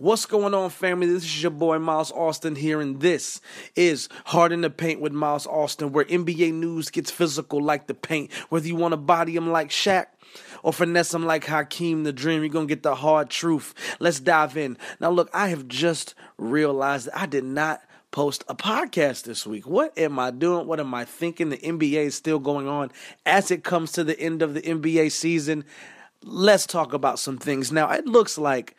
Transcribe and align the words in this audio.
What's 0.00 0.26
going 0.26 0.54
on, 0.54 0.70
family? 0.70 1.08
This 1.08 1.24
is 1.24 1.42
your 1.42 1.50
boy 1.50 1.80
Miles 1.80 2.12
Austin 2.12 2.54
here, 2.54 2.80
and 2.80 3.00
this 3.00 3.40
is 3.74 4.08
Hard 4.26 4.52
in 4.52 4.60
the 4.60 4.70
Paint 4.70 5.00
with 5.00 5.10
Miles 5.12 5.44
Austin, 5.44 5.90
where 5.90 6.04
NBA 6.04 6.52
news 6.52 6.88
gets 6.88 7.10
physical 7.10 7.60
like 7.60 7.88
the 7.88 7.94
paint. 7.94 8.32
Whether 8.48 8.68
you 8.68 8.76
want 8.76 8.92
to 8.92 8.96
body 8.96 9.34
him 9.34 9.50
like 9.50 9.70
Shaq 9.70 10.06
or 10.62 10.72
finesse 10.72 11.12
him 11.12 11.26
like 11.26 11.46
Hakeem 11.46 12.04
the 12.04 12.12
Dream, 12.12 12.42
you're 12.42 12.48
going 12.48 12.68
to 12.68 12.72
get 12.72 12.84
the 12.84 12.94
hard 12.94 13.28
truth. 13.28 13.74
Let's 13.98 14.20
dive 14.20 14.56
in. 14.56 14.78
Now, 15.00 15.10
look, 15.10 15.30
I 15.34 15.48
have 15.48 15.66
just 15.66 16.14
realized 16.36 17.08
that 17.08 17.18
I 17.18 17.26
did 17.26 17.42
not 17.42 17.80
post 18.12 18.44
a 18.46 18.54
podcast 18.54 19.24
this 19.24 19.48
week. 19.48 19.66
What 19.66 19.98
am 19.98 20.20
I 20.20 20.30
doing? 20.30 20.68
What 20.68 20.78
am 20.78 20.94
I 20.94 21.06
thinking? 21.06 21.48
The 21.48 21.58
NBA 21.58 22.04
is 22.04 22.14
still 22.14 22.38
going 22.38 22.68
on 22.68 22.92
as 23.26 23.50
it 23.50 23.64
comes 23.64 23.90
to 23.92 24.04
the 24.04 24.18
end 24.20 24.42
of 24.42 24.54
the 24.54 24.62
NBA 24.62 25.10
season. 25.10 25.64
Let's 26.22 26.68
talk 26.68 26.92
about 26.92 27.18
some 27.18 27.36
things. 27.36 27.72
Now, 27.72 27.90
it 27.90 28.06
looks 28.06 28.38
like 28.38 28.76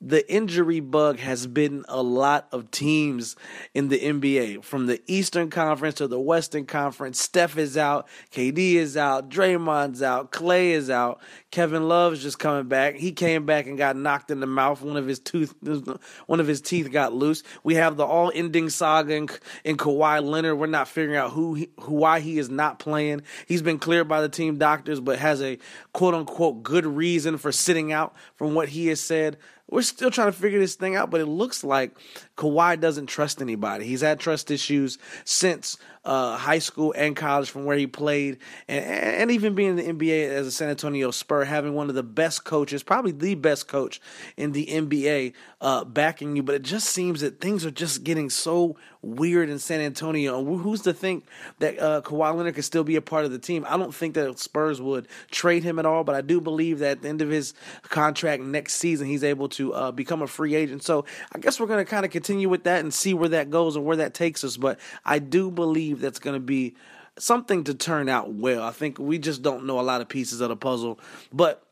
the 0.00 0.30
injury 0.30 0.80
bug 0.80 1.18
has 1.20 1.46
bitten 1.46 1.82
a 1.88 2.02
lot 2.02 2.48
of 2.52 2.70
teams 2.70 3.34
in 3.72 3.88
the 3.88 3.98
NBA 3.98 4.62
from 4.62 4.86
the 4.86 5.00
Eastern 5.06 5.48
Conference 5.48 5.94
to 5.96 6.06
the 6.06 6.20
Western 6.20 6.66
Conference. 6.66 7.18
Steph 7.18 7.56
is 7.56 7.78
out, 7.78 8.06
KD 8.30 8.74
is 8.74 8.98
out, 8.98 9.30
Draymond's 9.30 10.02
out, 10.02 10.32
Klay 10.32 10.70
is 10.72 10.90
out, 10.90 11.22
Kevin 11.50 11.88
Love's 11.88 12.22
just 12.22 12.38
coming 12.38 12.68
back. 12.68 12.96
He 12.96 13.12
came 13.12 13.46
back 13.46 13.66
and 13.66 13.78
got 13.78 13.96
knocked 13.96 14.30
in 14.30 14.40
the 14.40 14.46
mouth. 14.46 14.82
One 14.82 14.98
of 14.98 15.06
his 15.06 15.18
tooth, 15.18 15.54
one 16.26 16.40
of 16.40 16.46
his 16.46 16.60
teeth 16.60 16.92
got 16.92 17.14
loose. 17.14 17.42
We 17.64 17.76
have 17.76 17.96
the 17.96 18.04
all-ending 18.04 18.68
saga 18.68 19.14
in, 19.14 19.28
in 19.64 19.78
Kawhi 19.78 20.22
Leonard. 20.22 20.58
We're 20.58 20.66
not 20.66 20.88
figuring 20.88 21.16
out 21.16 21.32
who, 21.32 21.54
he, 21.54 21.70
who, 21.80 21.94
why 21.94 22.20
he 22.20 22.38
is 22.38 22.50
not 22.50 22.78
playing. 22.78 23.22
He's 23.46 23.62
been 23.62 23.78
cleared 23.78 24.08
by 24.08 24.20
the 24.20 24.28
team 24.28 24.58
doctors, 24.58 25.00
but 25.00 25.18
has 25.18 25.40
a 25.40 25.58
quote 25.94 26.12
unquote 26.12 26.62
good 26.62 26.84
reason 26.84 27.38
for 27.38 27.50
sitting 27.50 27.92
out 27.92 28.14
from 28.34 28.54
what 28.54 28.68
he 28.68 28.88
has 28.88 29.00
said 29.00 29.38
we're 29.68 29.82
still 29.82 30.10
trying 30.10 30.30
to 30.30 30.38
figure 30.38 30.58
this 30.60 30.76
thing 30.76 30.94
out, 30.94 31.10
but 31.10 31.20
it 31.20 31.26
looks 31.26 31.64
like 31.64 31.92
Kawhi 32.36 32.80
doesn't 32.80 33.06
trust 33.06 33.42
anybody. 33.42 33.84
He's 33.86 34.00
had 34.00 34.20
trust 34.20 34.50
issues 34.50 34.98
since 35.24 35.76
uh, 36.06 36.36
high 36.36 36.60
school 36.60 36.94
and 36.96 37.16
college 37.16 37.50
from 37.50 37.64
where 37.64 37.76
he 37.76 37.86
played, 37.86 38.38
and, 38.68 38.84
and 38.84 39.30
even 39.30 39.54
being 39.54 39.76
in 39.76 39.98
the 39.98 40.06
NBA 40.06 40.28
as 40.30 40.46
a 40.46 40.52
San 40.52 40.68
Antonio 40.68 41.10
Spur, 41.10 41.44
having 41.44 41.74
one 41.74 41.88
of 41.88 41.96
the 41.96 42.02
best 42.02 42.44
coaches, 42.44 42.82
probably 42.82 43.12
the 43.12 43.34
best 43.34 43.66
coach 43.66 44.00
in 44.36 44.52
the 44.52 44.66
NBA, 44.66 45.34
uh, 45.60 45.84
backing 45.84 46.36
you. 46.36 46.42
But 46.42 46.54
it 46.54 46.62
just 46.62 46.88
seems 46.88 47.20
that 47.20 47.40
things 47.40 47.66
are 47.66 47.70
just 47.70 48.04
getting 48.04 48.30
so 48.30 48.76
weird 49.02 49.48
in 49.48 49.58
San 49.58 49.80
Antonio. 49.80 50.44
Who's 50.44 50.82
to 50.82 50.92
think 50.92 51.26
that 51.58 51.78
uh, 51.78 52.02
Kawhi 52.02 52.34
Leonard 52.34 52.54
could 52.54 52.64
still 52.64 52.84
be 52.84 52.96
a 52.96 53.02
part 53.02 53.24
of 53.24 53.30
the 53.30 53.38
team? 53.38 53.66
I 53.68 53.76
don't 53.76 53.94
think 53.94 54.14
that 54.14 54.38
Spurs 54.38 54.80
would 54.80 55.08
trade 55.30 55.64
him 55.64 55.78
at 55.78 55.86
all, 55.86 56.04
but 56.04 56.14
I 56.14 56.20
do 56.20 56.40
believe 56.40 56.80
that 56.80 56.90
at 56.90 57.02
the 57.02 57.08
end 57.08 57.22
of 57.22 57.30
his 57.30 57.54
contract 57.82 58.42
next 58.42 58.74
season, 58.74 59.06
he's 59.06 59.24
able 59.24 59.48
to 59.50 59.74
uh, 59.74 59.90
become 59.92 60.22
a 60.22 60.26
free 60.26 60.54
agent. 60.54 60.82
So 60.82 61.04
I 61.32 61.38
guess 61.38 61.58
we're 61.58 61.66
going 61.66 61.84
to 61.84 61.90
kind 61.90 62.04
of 62.04 62.10
continue 62.10 62.48
with 62.48 62.64
that 62.64 62.80
and 62.80 62.92
see 62.92 63.14
where 63.14 63.28
that 63.30 63.50
goes 63.50 63.76
and 63.76 63.84
where 63.84 63.96
that 63.96 64.14
takes 64.14 64.44
us. 64.44 64.56
But 64.56 64.78
I 65.04 65.18
do 65.18 65.50
believe 65.50 65.95
believe 65.96 66.02
that's 66.02 66.18
going 66.18 66.34
to 66.34 66.40
be 66.40 66.74
something 67.18 67.64
to 67.64 67.74
turn 67.74 68.08
out 68.08 68.32
well. 68.32 68.62
I 68.62 68.70
think 68.70 68.98
we 68.98 69.18
just 69.18 69.42
don't 69.42 69.64
know 69.66 69.80
a 69.80 69.82
lot 69.82 70.00
of 70.00 70.08
pieces 70.08 70.40
of 70.40 70.48
the 70.50 70.56
puzzle, 70.56 71.00
but 71.32 71.62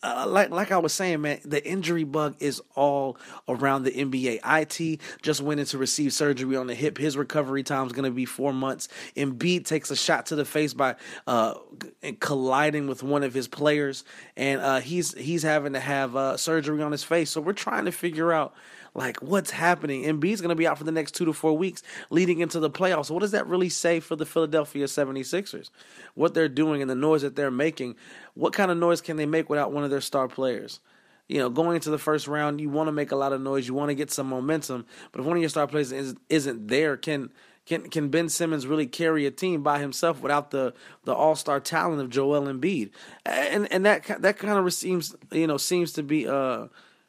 uh, 0.00 0.26
like 0.28 0.50
like 0.50 0.70
I 0.70 0.78
was 0.78 0.92
saying, 0.92 1.22
man, 1.22 1.40
the 1.44 1.66
injury 1.66 2.04
bug 2.04 2.36
is 2.38 2.62
all 2.76 3.16
around 3.48 3.82
the 3.82 3.90
NBA. 3.90 4.38
It 4.44 5.00
just 5.22 5.40
went 5.40 5.58
in 5.58 5.66
to 5.66 5.78
receive 5.78 6.12
surgery 6.12 6.54
on 6.54 6.68
the 6.68 6.74
hip. 6.74 6.98
His 6.98 7.16
recovery 7.16 7.64
time 7.64 7.88
is 7.88 7.92
going 7.92 8.04
to 8.04 8.12
be 8.12 8.24
four 8.24 8.52
months. 8.52 8.88
Embiid 9.16 9.64
takes 9.64 9.90
a 9.90 9.96
shot 9.96 10.26
to 10.26 10.36
the 10.36 10.44
face 10.44 10.72
by 10.72 10.94
uh, 11.26 11.54
colliding 12.20 12.86
with 12.86 13.02
one 13.02 13.24
of 13.24 13.34
his 13.34 13.48
players, 13.48 14.04
and 14.36 14.60
uh, 14.60 14.78
he's 14.78 15.14
he's 15.14 15.42
having 15.42 15.72
to 15.72 15.80
have 15.80 16.14
uh, 16.14 16.36
surgery 16.36 16.80
on 16.80 16.92
his 16.92 17.02
face. 17.02 17.30
So 17.30 17.40
we're 17.40 17.52
trying 17.52 17.86
to 17.86 17.92
figure 17.92 18.32
out 18.32 18.54
like 18.98 19.22
what's 19.22 19.52
happening. 19.52 20.02
Embiid's 20.02 20.40
going 20.40 20.50
to 20.50 20.56
be 20.56 20.66
out 20.66 20.76
for 20.76 20.84
the 20.84 20.92
next 20.92 21.14
two 21.14 21.24
to 21.24 21.32
four 21.32 21.56
weeks 21.56 21.84
leading 22.10 22.40
into 22.40 22.58
the 22.58 22.68
playoffs. 22.68 23.10
What 23.10 23.20
does 23.20 23.30
that 23.30 23.46
really 23.46 23.68
say 23.68 24.00
for 24.00 24.16
the 24.16 24.26
Philadelphia 24.26 24.86
76ers? 24.86 25.70
What 26.14 26.34
they're 26.34 26.48
doing 26.48 26.82
and 26.82 26.90
the 26.90 26.96
noise 26.96 27.22
that 27.22 27.36
they're 27.36 27.50
making. 27.50 27.94
What 28.34 28.52
kind 28.52 28.72
of 28.72 28.76
noise 28.76 29.00
can 29.00 29.16
they 29.16 29.24
make 29.24 29.48
without 29.48 29.72
one 29.72 29.84
of 29.84 29.90
their 29.90 30.00
star 30.00 30.26
players? 30.26 30.80
You 31.28 31.38
know, 31.38 31.48
going 31.48 31.76
into 31.76 31.90
the 31.90 31.98
first 31.98 32.26
round, 32.26 32.60
you 32.60 32.70
want 32.70 32.88
to 32.88 32.92
make 32.92 33.12
a 33.12 33.16
lot 33.16 33.32
of 33.32 33.40
noise. 33.40 33.68
You 33.68 33.74
want 33.74 33.90
to 33.90 33.94
get 33.94 34.10
some 34.10 34.26
momentum. 34.26 34.84
But 35.12 35.20
if 35.20 35.26
one 35.26 35.36
of 35.36 35.42
your 35.42 35.50
star 35.50 35.68
players 35.68 35.92
is, 35.92 36.16
isn't 36.28 36.66
there, 36.66 36.96
can 36.96 37.30
can 37.66 37.90
can 37.90 38.08
Ben 38.08 38.28
Simmons 38.28 38.66
really 38.66 38.86
carry 38.86 39.26
a 39.26 39.30
team 39.30 39.62
by 39.62 39.78
himself 39.78 40.22
without 40.22 40.50
the 40.50 40.72
the 41.04 41.12
all 41.12 41.36
star 41.36 41.60
talent 41.60 42.00
of 42.00 42.08
Joel 42.10 42.52
Embiid? 42.52 42.90
And 43.26 43.70
and 43.70 43.84
that 43.86 44.22
that 44.22 44.38
kind 44.38 44.58
of 44.58 44.72
seems 44.72 45.14
you 45.30 45.46
know 45.46 45.58
seems 45.58 45.92
to 45.92 46.02
be 46.02 46.26
uh 46.26 46.68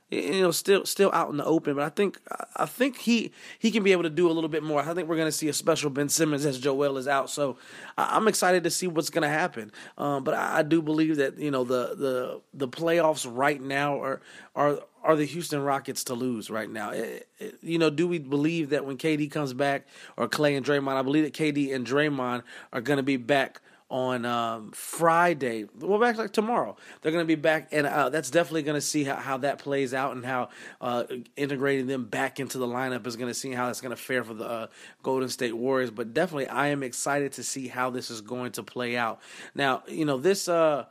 you 0.10 0.42
know 0.42 0.52
still 0.52 0.86
still 0.86 1.12
out 1.14 1.30
in 1.30 1.38
the 1.38 1.46
open 1.46 1.76
but 1.76 1.84
i 1.84 1.90
think 1.90 2.20
i 2.56 2.66
think 2.66 2.98
he 2.98 3.32
he 3.60 3.70
can 3.72 3.84
be 3.84 3.92
able 3.92 4.04
to 4.04 4.10
do 4.10 4.30
a 4.30 4.34
little 4.34 4.50
bit 4.50 4.64
more 4.64 4.82
i 4.82 4.94
think 4.94 5.08
we're 5.08 5.16
going 5.16 5.28
to 5.28 5.32
see 5.32 5.48
a 5.50 5.54
special 5.54 5.90
ben 5.90 6.10
simmons 6.10 6.46
as 6.46 6.60
joel 6.60 6.98
is 6.98 7.08
out 7.08 7.30
so 7.30 7.58
i'm 7.98 8.28
excited 8.28 8.64
to 8.64 8.70
see 8.70 8.88
what's 8.88 9.10
going 9.10 9.22
to 9.22 9.30
happen 9.30 9.72
um, 9.98 10.24
but 10.24 10.34
I, 10.34 10.64
do 10.64 10.82
believe 10.82 11.18
that 11.18 11.38
you 11.38 11.52
know 11.52 11.64
the 11.64 11.96
the 11.96 12.42
the 12.54 12.68
playoffs 12.68 13.28
right 13.30 13.62
now 13.62 14.02
are 14.02 14.22
are 14.56 14.80
are 15.04 15.16
the 15.16 15.26
Houston 15.26 15.62
Rockets 15.62 16.04
to 16.06 16.14
lose 16.14 16.50
right 16.50 16.70
now? 16.70 16.92
It, 16.92 17.28
it, 17.40 17.58
you 17.62 17.80
know, 17.80 17.90
do 17.90 18.08
we 18.08 18.20
believe 18.20 18.70
that 18.72 18.86
when 18.86 18.98
KD 18.98 19.32
comes 19.32 19.54
back 19.54 19.88
or 20.18 20.28
Klay 20.28 20.58
and 20.58 20.66
Draymond? 20.66 20.96
I 20.96 21.02
believe 21.02 21.24
that 21.24 21.34
KD 21.34 21.74
and 21.74 21.88
Draymond 21.88 22.44
are 22.74 22.82
going 22.82 22.98
to 22.98 23.04
be 23.04 23.18
back 23.18 23.62
on 23.90 24.24
um, 24.26 24.72
Friday. 24.72 25.66
Well, 25.80 26.00
back 26.00 26.18
like 26.18 26.32
tomorrow. 26.32 26.78
They're 27.02 27.12
going 27.12 27.24
to 27.24 27.28
be 27.28 27.36
back, 27.36 27.70
and 27.72 27.88
uh, 27.88 28.10
that's 28.10 28.30
definitely 28.30 28.64
going 28.64 28.78
to 28.78 28.82
see 28.82 29.04
how, 29.04 29.16
how 29.16 29.38
that 29.38 29.60
plays 29.60 29.94
out 29.94 30.16
and 30.16 30.26
how 30.26 30.50
uh, 30.80 31.06
integrating 31.36 31.88
them 31.88 32.06
back 32.06 32.40
into 32.40 32.58
the 32.58 32.68
lineup 32.68 33.08
is 33.08 33.16
going 33.16 33.30
to 33.30 33.34
see 33.34 33.52
how 33.52 33.68
that's 33.68 33.82
going 33.82 33.96
to 33.96 34.02
fare 34.02 34.24
for 34.24 34.34
the 34.34 34.46
uh, 34.46 34.68
Golden 35.02 35.30
State 35.30 35.58
Warriors. 35.58 35.92
But 35.92 36.14
definitely, 36.14 36.48
I 36.48 36.68
am 36.68 36.84
excited 36.84 37.34
to 37.34 37.44
see 37.44 37.68
how 37.68 37.90
this 37.90 38.12
is 38.12 38.22
going 38.22 38.52
to 38.54 38.64
play 38.64 38.96
out. 38.96 39.20
Now, 39.56 39.84
you 39.88 40.06
know 40.06 40.18
this 40.18 40.48
uh, 40.48 40.86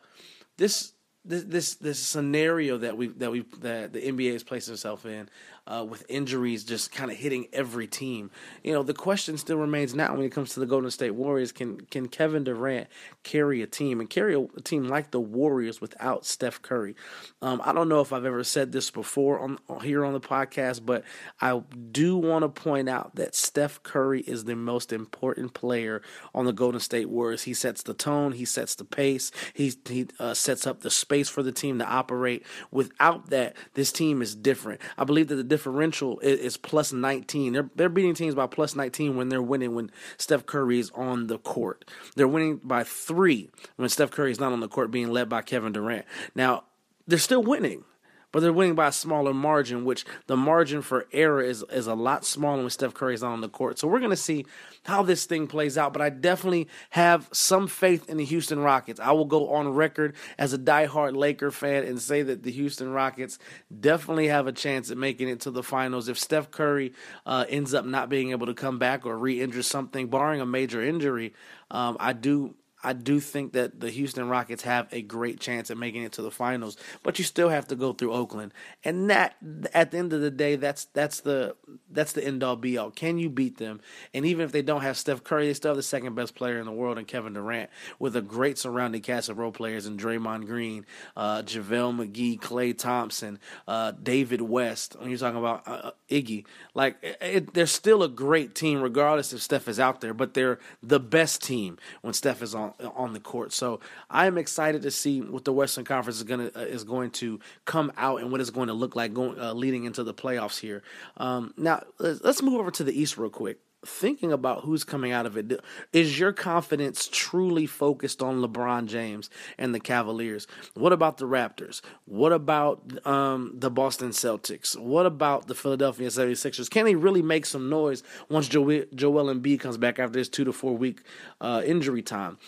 this 0.56 0.92
this 1.24 1.44
this 1.44 1.74
this 1.76 1.98
scenario 1.98 2.78
that 2.78 2.96
we 2.96 3.08
that 3.08 3.30
we 3.30 3.44
that 3.60 3.92
the 3.92 4.00
NBA 4.00 4.32
has 4.32 4.42
placed 4.42 4.68
itself 4.68 5.06
in 5.06 5.28
uh, 5.68 5.84
with 5.84 6.04
injuries 6.08 6.64
just 6.64 6.90
kind 6.90 7.10
of 7.10 7.16
hitting 7.16 7.46
every 7.52 7.86
team. 7.86 8.30
You 8.64 8.72
know, 8.72 8.82
the 8.82 8.94
question 8.94 9.36
still 9.36 9.58
remains 9.58 9.94
now 9.94 10.14
when 10.14 10.24
it 10.24 10.32
comes 10.32 10.54
to 10.54 10.60
the 10.60 10.66
Golden 10.66 10.90
State 10.90 11.10
Warriors: 11.10 11.52
Can 11.52 11.80
can 11.82 12.08
Kevin 12.08 12.44
Durant 12.44 12.88
carry 13.22 13.62
a 13.62 13.66
team 13.66 14.00
and 14.00 14.08
carry 14.08 14.34
a, 14.34 14.46
team 14.62 14.88
like 14.88 15.10
the 15.10 15.20
Warriors 15.20 15.80
without 15.80 16.24
Steph 16.24 16.62
Curry? 16.62 16.96
Um, 17.42 17.60
I 17.64 17.72
don't 17.72 17.88
know 17.88 18.00
if 18.00 18.12
I've 18.12 18.24
ever 18.24 18.42
said 18.42 18.72
this 18.72 18.90
before 18.90 19.38
on 19.38 19.58
here 19.82 20.04
on 20.04 20.14
the 20.14 20.20
podcast, 20.20 20.84
but 20.84 21.04
I 21.40 21.60
do 21.92 22.16
want 22.16 22.42
to 22.42 22.48
point 22.48 22.88
out 22.88 23.14
that 23.16 23.34
Steph 23.34 23.82
Curry 23.82 24.22
is 24.22 24.44
the 24.44 24.56
most 24.56 24.92
important 24.92 25.52
player 25.52 26.00
on 26.34 26.46
the 26.46 26.52
Golden 26.52 26.80
State 26.80 27.10
Warriors. 27.10 27.42
He 27.42 27.52
sets 27.52 27.82
the 27.82 27.94
tone, 27.94 28.32
he 28.32 28.46
sets 28.46 28.74
the 28.74 28.84
pace, 28.84 29.30
he 29.52 29.74
he 29.86 30.08
uh, 30.18 30.32
sets 30.32 30.66
up 30.66 30.80
the 30.80 30.90
space 30.90 31.28
for 31.28 31.42
the 31.42 31.52
team 31.52 31.78
to 31.78 31.86
operate. 31.86 32.44
Without 32.70 33.28
that, 33.28 33.54
this 33.74 33.92
team 33.92 34.22
is 34.22 34.34
different. 34.34 34.80
I 34.96 35.04
believe 35.04 35.28
that 35.28 35.36
the 35.36 35.44
differential 35.58 36.20
is, 36.20 36.56
plus 36.56 36.92
19. 36.92 37.52
They're 37.52 37.70
they're 37.74 37.88
beating 37.88 38.14
teams 38.14 38.34
by 38.36 38.46
plus 38.46 38.76
19 38.76 39.16
when 39.16 39.28
they're 39.28 39.42
winning 39.42 39.74
when 39.74 39.90
Steph 40.16 40.46
Curry 40.46 40.78
is 40.78 40.90
on 40.94 41.26
the 41.26 41.38
court. 41.38 41.84
They're 42.14 42.28
winning 42.28 42.60
by 42.62 42.84
3 42.84 43.50
when 43.76 43.88
Steph 43.88 44.12
Curry 44.12 44.30
is 44.30 44.38
not 44.38 44.52
on 44.52 44.60
the 44.60 44.68
court 44.68 44.92
being 44.92 45.10
led 45.10 45.28
by 45.28 45.42
Kevin 45.42 45.72
Durant. 45.72 46.06
Now, 46.34 46.64
they're 47.08 47.18
still 47.18 47.42
winning 47.42 47.84
but 48.32 48.40
they're 48.40 48.52
winning 48.52 48.74
by 48.74 48.88
a 48.88 48.92
smaller 48.92 49.32
margin, 49.32 49.84
which 49.84 50.04
the 50.26 50.36
margin 50.36 50.82
for 50.82 51.06
error 51.12 51.40
is, 51.40 51.64
is 51.72 51.86
a 51.86 51.94
lot 51.94 52.24
smaller 52.24 52.60
when 52.60 52.70
Steph 52.70 52.94
Curry's 52.94 53.22
on 53.22 53.40
the 53.40 53.48
court. 53.48 53.78
So 53.78 53.88
we're 53.88 54.00
going 54.00 54.10
to 54.10 54.16
see 54.16 54.44
how 54.84 55.02
this 55.02 55.24
thing 55.24 55.46
plays 55.46 55.78
out, 55.78 55.92
but 55.92 56.02
I 56.02 56.10
definitely 56.10 56.68
have 56.90 57.28
some 57.32 57.68
faith 57.68 58.08
in 58.08 58.16
the 58.16 58.24
Houston 58.24 58.58
Rockets. 58.58 59.00
I 59.00 59.12
will 59.12 59.24
go 59.24 59.50
on 59.52 59.68
record 59.68 60.14
as 60.38 60.52
a 60.52 60.58
diehard 60.58 61.16
Laker 61.16 61.50
fan 61.50 61.84
and 61.84 62.00
say 62.00 62.22
that 62.22 62.42
the 62.42 62.50
Houston 62.52 62.90
Rockets 62.92 63.38
definitely 63.80 64.28
have 64.28 64.46
a 64.46 64.52
chance 64.52 64.90
at 64.90 64.98
making 64.98 65.28
it 65.28 65.40
to 65.40 65.50
the 65.50 65.62
finals. 65.62 66.08
If 66.08 66.18
Steph 66.18 66.50
Curry 66.50 66.92
uh, 67.24 67.46
ends 67.48 67.72
up 67.72 67.84
not 67.84 68.08
being 68.08 68.30
able 68.30 68.46
to 68.46 68.54
come 68.54 68.78
back 68.78 69.06
or 69.06 69.16
re 69.16 69.40
injure 69.40 69.62
something, 69.62 70.08
barring 70.08 70.40
a 70.40 70.46
major 70.46 70.82
injury, 70.82 71.34
um, 71.70 71.96
I 72.00 72.12
do 72.12 72.54
I 72.82 72.92
do 72.92 73.18
think 73.18 73.54
that 73.54 73.80
the 73.80 73.90
Houston 73.90 74.28
Rockets 74.28 74.62
have 74.62 74.86
a 74.92 75.02
great 75.02 75.40
chance 75.40 75.70
at 75.70 75.76
making 75.76 76.04
it 76.04 76.12
to 76.12 76.22
the 76.22 76.30
finals, 76.30 76.76
but 77.02 77.18
you 77.18 77.24
still 77.24 77.48
have 77.48 77.66
to 77.68 77.76
go 77.76 77.92
through 77.92 78.12
Oakland, 78.12 78.52
and 78.84 79.10
that 79.10 79.36
at 79.74 79.90
the 79.90 79.98
end 79.98 80.12
of 80.12 80.20
the 80.20 80.30
day, 80.30 80.54
that's 80.56 80.84
that's 80.86 81.20
the 81.20 81.56
that's 81.90 82.12
the 82.12 82.24
end 82.24 82.44
all 82.44 82.56
be 82.56 82.78
all. 82.78 82.90
Can 82.90 83.18
you 83.18 83.30
beat 83.30 83.58
them? 83.58 83.80
And 84.14 84.24
even 84.24 84.44
if 84.44 84.52
they 84.52 84.62
don't 84.62 84.82
have 84.82 84.96
Steph 84.96 85.24
Curry, 85.24 85.46
they 85.46 85.54
still 85.54 85.70
have 85.70 85.76
the 85.76 85.82
second 85.82 86.14
best 86.14 86.34
player 86.34 86.60
in 86.60 86.66
the 86.66 86.72
world 86.72 86.98
in 86.98 87.04
Kevin 87.04 87.32
Durant, 87.32 87.70
with 87.98 88.14
a 88.14 88.22
great 88.22 88.58
surrounding 88.58 89.02
cast 89.02 89.28
of 89.28 89.38
role 89.38 89.52
players 89.52 89.86
in 89.86 89.96
Draymond 89.96 90.46
Green, 90.46 90.86
uh, 91.16 91.42
JaVale 91.42 92.12
McGee, 92.12 92.38
Klay 92.38 92.76
Thompson, 92.76 93.40
uh, 93.66 93.92
David 94.00 94.40
West. 94.40 94.96
When 94.98 95.10
you're 95.10 95.18
talking 95.18 95.38
about 95.38 95.66
uh, 95.66 95.70
uh 95.70 95.90
Iggy, 96.08 96.44
like 96.74 96.96
it, 97.02 97.54
they're 97.54 97.66
still 97.66 98.02
a 98.04 98.08
great 98.08 98.54
team 98.54 98.80
regardless 98.80 99.32
if 99.32 99.42
Steph 99.42 99.66
is 99.66 99.80
out 99.80 100.00
there, 100.00 100.14
but 100.14 100.34
they're 100.34 100.60
the 100.82 101.00
best 101.00 101.42
team 101.42 101.76
when 102.02 102.14
Steph 102.14 102.40
is 102.40 102.54
on 102.54 102.67
on, 102.80 102.92
on 102.94 103.12
the 103.12 103.20
court. 103.20 103.52
So 103.52 103.80
I 104.10 104.26
am 104.26 104.38
excited 104.38 104.82
to 104.82 104.90
see 104.90 105.20
what 105.20 105.44
the 105.44 105.52
Western 105.52 105.84
Conference 105.84 106.18
is 106.18 106.24
going 106.24 106.50
to 106.50 106.60
uh, 106.60 106.64
is 106.64 106.84
going 106.84 107.10
to 107.12 107.40
come 107.64 107.92
out 107.96 108.20
and 108.20 108.30
what 108.30 108.40
it's 108.40 108.50
going 108.50 108.68
to 108.68 108.74
look 108.74 108.96
like 108.96 109.12
going 109.14 109.38
uh, 109.38 109.52
leading 109.52 109.84
into 109.84 110.04
the 110.04 110.14
playoffs 110.14 110.58
here. 110.58 110.82
Um, 111.16 111.54
now 111.56 111.82
let's 111.98 112.42
move 112.42 112.54
over 112.54 112.70
to 112.72 112.84
the 112.84 112.98
East 112.98 113.18
real 113.18 113.30
quick 113.30 113.58
thinking 113.86 114.32
about 114.32 114.64
who's 114.64 114.84
coming 114.84 115.12
out 115.12 115.26
of 115.26 115.36
it, 115.36 115.60
is 115.92 116.18
your 116.18 116.32
confidence 116.32 117.08
truly 117.10 117.66
focused 117.66 118.22
on 118.22 118.42
LeBron 118.42 118.86
James 118.86 119.30
and 119.56 119.74
the 119.74 119.80
Cavaliers? 119.80 120.46
What 120.74 120.92
about 120.92 121.18
the 121.18 121.26
Raptors? 121.26 121.80
What 122.04 122.32
about 122.32 123.06
um, 123.06 123.52
the 123.54 123.70
Boston 123.70 124.10
Celtics? 124.10 124.76
What 124.76 125.06
about 125.06 125.46
the 125.46 125.54
Philadelphia 125.54 126.08
76ers? 126.08 126.70
Can 126.70 126.84
they 126.84 126.94
really 126.94 127.22
make 127.22 127.46
some 127.46 127.68
noise 127.68 128.02
once 128.28 128.48
Joel, 128.48 128.84
Joel 128.94 129.32
Embiid 129.32 129.60
comes 129.60 129.76
back 129.76 129.98
after 129.98 130.18
this 130.18 130.28
two 130.28 130.44
to 130.44 130.52
four 130.52 130.76
week 130.76 131.02
uh, 131.40 131.62
injury 131.64 132.02
time? 132.02 132.38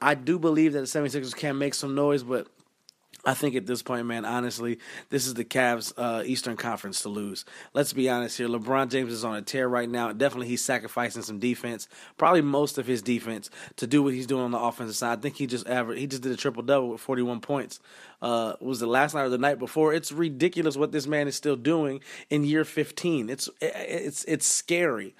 I 0.00 0.14
do 0.14 0.38
believe 0.38 0.72
that 0.72 0.80
the 0.80 0.86
76ers 0.86 1.36
can 1.36 1.58
make 1.58 1.74
some 1.74 1.94
noise, 1.94 2.24
but 2.24 2.48
I 3.24 3.34
think 3.34 3.54
at 3.54 3.66
this 3.66 3.82
point, 3.82 4.06
man, 4.06 4.24
honestly, 4.24 4.80
this 5.10 5.26
is 5.26 5.34
the 5.34 5.44
Cavs' 5.44 5.92
uh, 5.96 6.24
Eastern 6.24 6.56
Conference 6.56 7.02
to 7.02 7.08
lose. 7.08 7.44
Let's 7.72 7.92
be 7.92 8.08
honest 8.08 8.36
here. 8.36 8.48
LeBron 8.48 8.90
James 8.90 9.12
is 9.12 9.24
on 9.24 9.36
a 9.36 9.42
tear 9.42 9.68
right 9.68 9.88
now. 9.88 10.12
Definitely, 10.12 10.48
he's 10.48 10.64
sacrificing 10.64 11.22
some 11.22 11.38
defense, 11.38 11.86
probably 12.16 12.42
most 12.42 12.78
of 12.78 12.86
his 12.86 13.00
defense, 13.00 13.48
to 13.76 13.86
do 13.86 14.02
what 14.02 14.14
he's 14.14 14.26
doing 14.26 14.42
on 14.42 14.50
the 14.50 14.58
offensive 14.58 14.96
side. 14.96 15.18
I 15.18 15.20
think 15.20 15.36
he 15.36 15.46
just 15.46 15.68
averaged, 15.68 16.00
he 16.00 16.08
just 16.08 16.22
did 16.22 16.32
a 16.32 16.36
triple 16.36 16.64
double 16.64 16.88
with 16.88 17.00
41 17.00 17.40
points. 17.40 17.78
Uh, 18.20 18.54
was 18.60 18.80
the 18.80 18.86
last 18.86 19.14
night 19.14 19.24
or 19.24 19.28
the 19.28 19.38
night 19.38 19.58
before? 19.58 19.94
It's 19.94 20.10
ridiculous 20.10 20.76
what 20.76 20.90
this 20.90 21.06
man 21.06 21.28
is 21.28 21.36
still 21.36 21.56
doing 21.56 22.00
in 22.28 22.42
year 22.44 22.64
15. 22.64 23.30
It's 23.30 23.48
it's 23.60 24.24
it's 24.24 24.46
scary, 24.46 25.14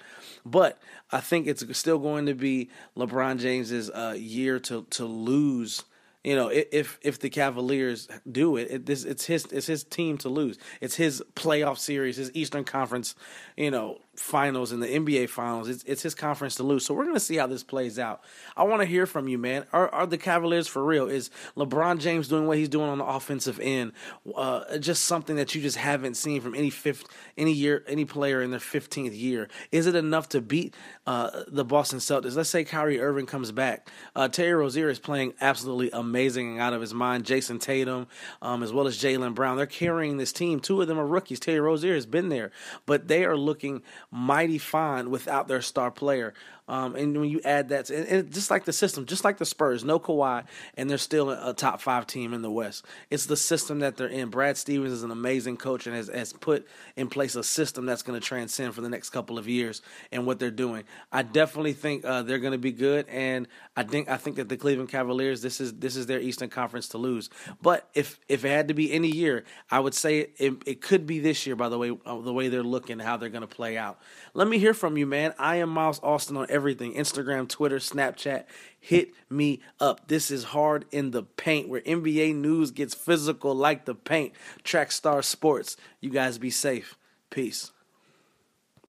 but 0.45 0.81
I 1.11 1.19
think 1.21 1.47
it's 1.47 1.65
still 1.77 1.99
going 1.99 2.25
to 2.25 2.33
be 2.33 2.69
LeBron 2.97 3.39
James's 3.39 3.89
uh, 3.89 4.15
year 4.17 4.59
to 4.59 4.85
to 4.91 5.05
lose 5.05 5.83
you 6.23 6.35
know, 6.35 6.49
if 6.49 6.99
if 7.01 7.19
the 7.19 7.29
Cavaliers 7.29 8.07
do 8.29 8.55
it, 8.55 8.71
it 8.71 8.85
this 8.85 9.03
it's 9.03 9.25
his 9.25 9.45
it's 9.47 9.67
his 9.67 9.83
team 9.83 10.17
to 10.19 10.29
lose. 10.29 10.57
It's 10.79 10.95
his 10.95 11.21
playoff 11.35 11.77
series, 11.77 12.15
his 12.15 12.31
Eastern 12.33 12.63
Conference, 12.63 13.15
you 13.57 13.71
know, 13.71 13.99
finals 14.15 14.71
and 14.71 14.81
the 14.81 14.87
NBA 14.87 15.29
finals. 15.29 15.67
It's 15.67 15.83
it's 15.85 16.01
his 16.01 16.13
conference 16.13 16.55
to 16.55 16.63
lose. 16.63 16.85
So 16.85 16.93
we're 16.93 17.05
gonna 17.05 17.19
see 17.19 17.37
how 17.37 17.47
this 17.47 17.63
plays 17.63 17.97
out. 17.97 18.21
I 18.55 18.63
want 18.63 18.81
to 18.81 18.85
hear 18.85 19.05
from 19.05 19.27
you, 19.27 19.37
man. 19.37 19.65
Are 19.73 19.89
are 19.89 20.05
the 20.05 20.17
Cavaliers 20.17 20.67
for 20.67 20.83
real? 20.83 21.07
Is 21.07 21.29
LeBron 21.57 21.99
James 21.99 22.27
doing 22.27 22.45
what 22.45 22.57
he's 22.57 22.69
doing 22.69 22.89
on 22.89 22.99
the 22.99 23.05
offensive 23.05 23.59
end? 23.59 23.93
Uh, 24.35 24.77
just 24.77 25.05
something 25.05 25.35
that 25.37 25.55
you 25.55 25.61
just 25.61 25.77
haven't 25.77 26.15
seen 26.15 26.41
from 26.41 26.53
any 26.53 26.69
fifth 26.69 27.05
any 27.37 27.53
year 27.53 27.83
any 27.87 28.05
player 28.05 28.41
in 28.41 28.51
their 28.51 28.59
fifteenth 28.59 29.13
year. 29.13 29.47
Is 29.71 29.87
it 29.87 29.95
enough 29.95 30.29
to 30.29 30.41
beat 30.41 30.75
uh, 31.07 31.43
the 31.47 31.65
Boston 31.65 31.99
Celtics? 31.99 32.35
Let's 32.35 32.49
say 32.49 32.63
Kyrie 32.63 33.01
Irving 33.01 33.25
comes 33.25 33.51
back. 33.51 33.89
Uh, 34.15 34.27
Terry 34.27 34.53
Rozier 34.53 34.89
is 34.89 34.99
playing 34.99 35.33
absolutely 35.41 35.89
amazing 35.91 36.53
and 36.53 36.61
out 36.61 36.73
of 36.73 36.81
his 36.81 36.93
mind. 36.93 37.25
Jayson 37.25 37.59
Tatum, 37.59 38.07
um, 38.41 38.61
as 38.61 38.71
well 38.71 38.87
as 38.87 39.01
Jaylen 39.01 39.33
Brown, 39.33 39.57
they're 39.57 39.65
carrying 39.65 40.17
this 40.17 40.31
team. 40.31 40.59
Two 40.59 40.81
of 40.81 40.87
them 40.87 40.99
are 40.99 41.05
rookies. 41.05 41.39
Terry 41.39 41.59
Rozier 41.59 41.95
has 41.95 42.05
been 42.05 42.29
there, 42.29 42.51
but 42.85 43.07
they 43.07 43.25
are 43.25 43.37
looking 43.37 43.81
mighty 44.13 44.59
fine 44.59 45.09
without 45.09 45.47
their 45.47 45.61
star 45.61 45.91
player. 45.91 46.33
Um, 46.67 46.95
and 46.95 47.19
when 47.19 47.29
you 47.29 47.41
add 47.43 47.69
that, 47.69 47.85
to, 47.85 47.97
and, 47.97 48.07
and, 48.07 48.31
just 48.31 48.49
like 48.49 48.63
the 48.63 48.71
system, 48.71 49.05
just 49.05 49.25
like 49.25 49.37
the 49.37 49.45
Spurs, 49.45 49.83
no 49.83 49.99
Kawhi, 49.99 50.45
and 50.75 50.89
they're 50.89 50.97
still 50.97 51.29
a 51.29 51.53
top 51.53 51.81
five 51.81 52.07
team 52.07 52.33
in 52.33 52.41
the 52.41 52.51
West. 52.51 52.85
It's 53.09 53.25
the 53.25 53.35
system 53.35 53.79
that 53.79 53.97
they're 53.97 54.07
in. 54.07 54.29
Brad 54.29 54.55
Stevens 54.55 54.93
is 54.93 55.03
an 55.03 55.11
amazing 55.11 55.57
coach 55.57 55.87
and 55.87 55.95
has, 55.95 56.07
has 56.07 56.31
put 56.31 56.65
in 56.95 57.09
place 57.09 57.35
a 57.35 57.43
system 57.43 57.85
that's 57.85 58.01
going 58.01 58.19
to 58.19 58.25
transcend 58.25 58.73
for 58.75 58.81
the 58.81 58.87
next 58.87 59.09
couple 59.09 59.37
of 59.37 59.47
years 59.47 59.81
and 60.11 60.25
what 60.25 60.39
they're 60.39 60.51
doing. 60.51 60.85
I 61.11 61.23
definitely 61.23 61.73
think 61.73 62.05
uh, 62.05 62.21
they're 62.21 62.39
going 62.39 62.53
to 62.53 62.57
be 62.57 62.71
good, 62.71 63.07
and 63.09 63.47
I 63.75 63.83
think 63.83 64.07
I 64.09 64.15
think 64.15 64.37
that 64.37 64.47
the 64.47 64.57
Cleveland 64.57 64.89
Cavaliers 64.89 65.41
this 65.41 65.59
is 65.59 65.73
this 65.73 65.97
is 65.97 66.05
their 66.05 66.21
Eastern 66.21 66.49
Conference 66.49 66.87
to 66.89 66.97
lose. 66.97 67.29
But 67.61 67.89
if 67.93 68.19
if 68.29 68.45
it 68.45 68.49
had 68.49 68.69
to 68.69 68.73
be 68.73 68.93
any 68.93 69.09
year, 69.09 69.43
I 69.69 69.81
would 69.81 69.93
say 69.93 70.29
it, 70.37 70.61
it 70.65 70.81
could 70.81 71.05
be 71.05 71.19
this 71.19 71.45
year. 71.45 71.57
By 71.57 71.67
the 71.67 71.77
way, 71.77 71.91
uh, 72.05 72.21
the 72.21 72.33
way 72.33 72.47
they're 72.47 72.63
looking, 72.63 72.99
how 72.99 73.17
they're 73.17 73.29
going 73.29 73.41
to 73.41 73.47
play 73.47 73.77
out. 73.77 73.99
Let 74.33 74.47
me 74.47 74.59
hear 74.59 74.73
from 74.73 74.97
you, 74.97 75.05
man. 75.05 75.33
I 75.37 75.57
am 75.57 75.69
Miles 75.69 75.99
Austin 76.01 76.37
on 76.37 76.47
everything 76.53 76.93
Instagram, 76.93 77.49
Twitter, 77.49 77.79
Snapchat. 77.79 78.45
Hit 78.79 79.09
me 79.29 79.59
up. 79.79 80.07
This 80.07 80.31
is 80.31 80.45
Hard 80.45 80.85
in 80.91 81.11
the 81.11 81.23
Paint, 81.23 81.67
where 81.67 81.81
NBA 81.81 82.35
news 82.35 82.71
gets 82.71 82.93
physical 82.93 83.55
like 83.55 83.85
the 83.85 83.95
paint. 83.95 84.33
Trackstar 84.63 85.23
Sports. 85.23 85.75
You 85.99 86.11
guys 86.11 86.37
be 86.37 86.49
safe. 86.49 86.97
Peace. 87.29 87.71